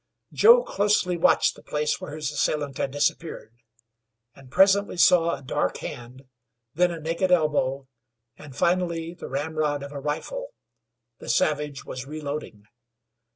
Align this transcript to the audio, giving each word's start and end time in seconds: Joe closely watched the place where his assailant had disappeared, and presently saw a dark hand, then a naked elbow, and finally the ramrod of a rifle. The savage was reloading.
Joe 0.33 0.63
closely 0.63 1.15
watched 1.15 1.53
the 1.55 1.61
place 1.61 2.01
where 2.01 2.15
his 2.15 2.31
assailant 2.31 2.79
had 2.79 2.89
disappeared, 2.89 3.53
and 4.33 4.49
presently 4.49 4.97
saw 4.97 5.35
a 5.35 5.43
dark 5.43 5.77
hand, 5.77 6.23
then 6.73 6.89
a 6.89 6.99
naked 6.99 7.29
elbow, 7.31 7.87
and 8.35 8.55
finally 8.57 9.13
the 9.13 9.29
ramrod 9.29 9.83
of 9.83 9.91
a 9.91 9.99
rifle. 9.99 10.55
The 11.19 11.29
savage 11.29 11.85
was 11.85 12.07
reloading. 12.07 12.65